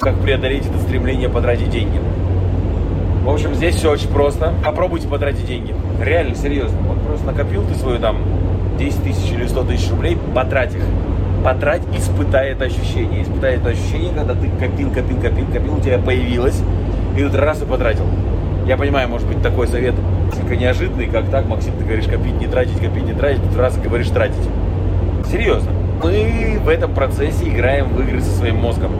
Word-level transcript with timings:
преодолеть 0.00 0.66
это 0.66 0.78
стремление 0.78 1.28
потратить 1.28 1.70
деньги. 1.70 2.00
В 3.22 3.28
общем, 3.28 3.54
здесь 3.54 3.74
все 3.74 3.90
очень 3.90 4.08
просто. 4.08 4.54
Попробуйте 4.64 5.06
потратить 5.06 5.46
деньги. 5.46 5.74
Реально, 6.02 6.34
серьезно. 6.34 6.78
Вот 6.80 7.00
просто 7.02 7.26
накопил 7.26 7.62
ты 7.66 7.74
свою 7.74 7.98
там 7.98 8.16
10 8.78 9.02
тысяч 9.02 9.30
или 9.32 9.46
100 9.46 9.64
тысяч 9.64 9.90
рублей, 9.90 10.16
потрать 10.34 10.74
их. 10.74 10.82
Потрать, 11.44 11.82
испытай 11.96 12.50
это 12.50 12.64
ощущение. 12.64 13.22
Испытай 13.22 13.56
это 13.56 13.70
ощущение, 13.70 14.12
когда 14.14 14.34
ты 14.34 14.48
копил, 14.58 14.90
копил, 14.90 15.20
копил, 15.20 15.46
копил, 15.52 15.76
у 15.76 15.80
тебя 15.80 15.98
появилось, 15.98 16.60
и 17.16 17.22
тут 17.22 17.34
раз 17.34 17.60
и 17.62 17.66
потратил. 17.66 18.04
Я 18.66 18.76
понимаю, 18.76 19.08
может 19.08 19.26
быть, 19.26 19.42
такой 19.42 19.68
совет 19.68 19.94
несколько 20.26 20.56
неожиданный, 20.56 21.06
как 21.06 21.28
так, 21.30 21.46
Максим, 21.46 21.74
ты 21.78 21.84
говоришь 21.84 22.06
копить, 22.06 22.40
не 22.40 22.46
тратить, 22.46 22.78
копить, 22.78 23.04
не 23.04 23.12
тратить, 23.12 23.42
тут 23.42 23.56
раз 23.56 23.76
говоришь 23.76 24.08
тратить. 24.08 24.48
Серьезно. 25.30 25.72
Мы 26.02 26.58
в 26.62 26.68
этом 26.68 26.94
процессе 26.94 27.48
играем 27.48 27.88
в 27.88 28.00
игры 28.00 28.20
со 28.20 28.30
своим 28.30 28.56
мозгом. 28.56 28.92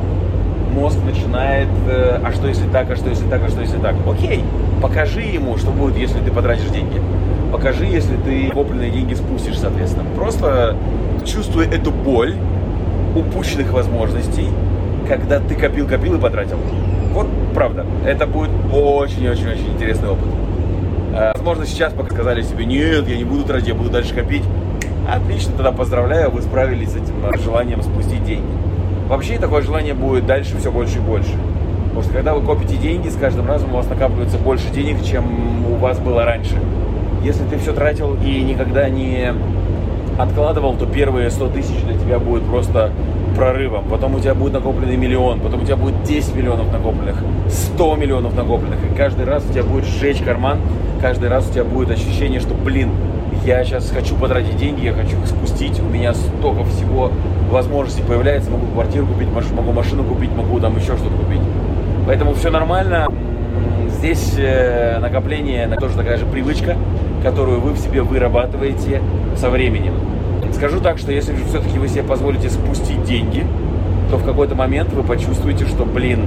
Мозг 0.75 0.99
начинает, 1.05 1.69
э, 1.89 2.21
а 2.23 2.33
что 2.33 2.47
если 2.47 2.69
так, 2.69 2.91
а 2.91 2.97
что 2.97 3.09
если 3.09 3.29
так, 3.29 3.43
а 3.45 3.49
что 3.49 3.61
если 3.61 3.79
так. 3.79 3.95
Окей, 4.09 4.45
покажи 4.81 5.23
ему, 5.23 5.57
что 5.57 5.71
будет, 5.71 5.97
если 5.97 6.21
ты 6.21 6.31
потратишь 6.31 6.69
деньги. 6.69 7.01
Покажи, 7.53 7.87
если 7.87 8.17
ты 8.17 8.51
копленные 8.51 8.91
деньги 8.91 9.15
спустишь, 9.15 9.59
соответственно. 9.59 10.05
Просто 10.15 10.77
чувствуй 11.25 11.67
эту 11.67 11.91
боль 11.91 12.37
упущенных 13.17 13.73
возможностей, 13.73 14.49
когда 15.09 15.41
ты 15.41 15.55
копил-копил 15.55 16.15
и 16.15 16.21
потратил. 16.21 16.59
Вот 17.13 17.27
правда, 17.55 17.85
это 18.07 18.27
будет 18.27 18.51
очень-очень-очень 18.73 19.73
интересный 19.75 20.11
опыт. 20.11 20.29
А, 21.13 21.33
возможно, 21.35 21.67
сейчас 21.67 21.93
пока 21.93 22.15
сказали 22.15 22.43
себе, 22.43 22.65
нет, 22.65 23.09
я 23.09 23.17
не 23.17 23.25
буду 23.25 23.43
тратить, 23.43 23.69
я 23.69 23.75
буду 23.75 23.91
дальше 23.91 24.15
копить. 24.15 24.45
Отлично, 25.13 25.55
тогда 25.55 25.73
поздравляю, 25.73 26.31
вы 26.31 26.41
справились 26.43 26.91
с 26.91 26.97
этим 26.97 27.15
желанием 27.43 27.83
спустить 27.83 28.25
деньги. 28.25 28.47
Вообще 29.11 29.39
такое 29.39 29.61
желание 29.61 29.93
будет 29.93 30.25
дальше 30.25 30.57
все 30.57 30.71
больше 30.71 30.99
и 30.99 31.01
больше. 31.01 31.33
Потому 31.87 32.03
что 32.05 32.13
когда 32.13 32.33
вы 32.33 32.47
копите 32.47 32.77
деньги, 32.77 33.09
с 33.09 33.17
каждым 33.17 33.45
разом 33.49 33.75
у 33.75 33.79
вас 33.79 33.89
накапливается 33.89 34.39
больше 34.39 34.71
денег, 34.71 35.03
чем 35.03 35.67
у 35.67 35.75
вас 35.75 35.99
было 35.99 36.25
раньше. 36.25 36.55
Если 37.25 37.45
ты 37.47 37.59
все 37.59 37.73
тратил 37.73 38.17
и 38.25 38.41
никогда 38.43 38.89
не 38.89 39.35
откладывал, 40.17 40.77
то 40.77 40.87
первые 40.87 41.29
100 41.29 41.49
тысяч 41.49 41.83
для 41.83 41.99
тебя 41.99 42.21
будет 42.21 42.45
просто 42.45 42.93
прорывом. 43.35 43.85
Потом 43.89 44.15
у 44.15 44.21
тебя 44.21 44.35
будет 44.35 44.53
накопленный 44.53 44.97
миллион, 44.97 45.41
потом 45.41 45.63
у 45.63 45.65
тебя 45.65 45.77
будет 45.77 46.03
10 46.05 46.35
миллионов 46.35 46.73
накопленных, 46.73 47.23
100 47.49 47.97
миллионов 47.97 48.35
накопленных. 48.35 48.79
И 48.91 48.95
каждый 48.97 49.25
раз 49.25 49.45
у 49.49 49.53
тебя 49.53 49.63
будет 49.63 49.85
сжечь 49.85 50.23
карман, 50.23 50.59
каждый 51.01 51.29
раз 51.29 51.49
у 51.49 51.53
тебя 51.53 51.65
будет 51.65 51.91
ощущение, 51.91 52.41
что, 52.41 52.55
блин, 52.55 52.91
я 53.45 53.65
сейчас 53.65 53.91
хочу 53.91 54.17
потратить 54.17 54.57
деньги, 54.57 54.85
я 54.85 54.93
хочу 54.93 55.19
их 55.19 55.27
спустить, 55.27 55.81
у 55.81 55.85
меня 55.85 56.13
столько 56.15 56.65
всего 56.65 57.11
возможностей 57.51 58.03
появляется, 58.03 58.51
могу 58.51 58.67
квартиру 58.67 59.07
купить, 59.07 59.29
могу 59.57 59.73
машину 59.73 60.05
купить, 60.05 60.31
могу 60.35 60.61
там 60.61 60.77
еще 60.77 60.97
что-то 60.97 61.17
купить. 61.17 61.41
Поэтому 62.07 62.35
все 62.35 62.51
нормально. 62.51 63.09
Здесь 63.89 64.35
э, 64.39 64.99
накопление 64.99 65.69
тоже 65.79 65.95
такая 65.95 66.17
же 66.17 66.25
привычка, 66.25 66.77
которую 67.23 67.61
вы 67.61 67.73
в 67.73 67.79
себе 67.79 68.03
вырабатываете 68.03 69.03
со 69.37 69.51
временем. 69.51 69.95
Скажу 70.55 70.81
так, 70.81 70.99
что 70.99 71.13
если 71.13 71.35
все-таки 71.49 71.79
вы 71.79 71.89
себе 71.89 72.03
позволите 72.03 72.51
спустить 72.51 73.03
деньги, 73.05 73.47
то 74.11 74.17
в 74.17 74.25
какой-то 74.25 74.55
момент 74.55 74.93
вы 74.93 75.03
почувствуете, 75.03 75.67
что, 75.67 75.85
блин, 75.85 76.27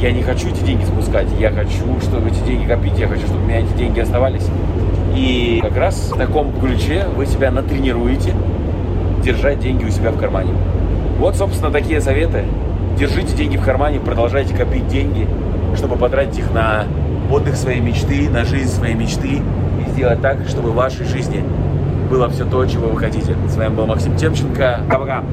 я 0.00 0.10
не 0.10 0.22
хочу 0.22 0.48
эти 0.48 0.62
деньги 0.64 0.84
спускать, 0.84 1.28
я 1.38 1.50
хочу, 1.50 2.00
чтобы 2.02 2.28
эти 2.28 2.40
деньги 2.40 2.66
копить, 2.66 2.98
я 2.98 3.06
хочу, 3.06 3.26
чтобы 3.26 3.42
у 3.42 3.46
меня 3.46 3.60
эти 3.60 3.72
деньги 3.74 4.00
оставались. 4.00 4.46
И 5.14 5.60
как 5.62 5.76
раз 5.76 6.10
в 6.12 6.18
таком 6.18 6.52
ключе 6.58 7.06
вы 7.14 7.26
себя 7.26 7.50
натренируете 7.50 8.34
держать 9.22 9.60
деньги 9.60 9.84
у 9.84 9.90
себя 9.90 10.10
в 10.10 10.18
кармане. 10.18 10.52
Вот, 11.18 11.36
собственно, 11.36 11.70
такие 11.70 12.00
советы. 12.00 12.44
Держите 12.98 13.36
деньги 13.36 13.56
в 13.56 13.64
кармане, 13.64 14.00
продолжайте 14.00 14.54
копить 14.54 14.88
деньги, 14.88 15.28
чтобы 15.76 15.96
потратить 15.96 16.38
их 16.38 16.52
на 16.52 16.84
отдых 17.30 17.56
своей 17.56 17.80
мечты, 17.80 18.28
на 18.28 18.44
жизнь 18.44 18.70
своей 18.70 18.94
мечты 18.94 19.28
и 19.28 19.90
сделать 19.90 20.20
так, 20.20 20.38
чтобы 20.48 20.70
в 20.70 20.74
вашей 20.74 21.06
жизни 21.06 21.44
было 22.14 22.28
все 22.28 22.44
то, 22.44 22.64
чего 22.64 22.90
вы 22.90 23.00
хотите. 23.00 23.36
С 23.48 23.56
вами 23.56 23.74
был 23.74 23.86
Максим 23.86 24.16
Темченко. 24.16 24.82
Пока-пока. 24.88 25.24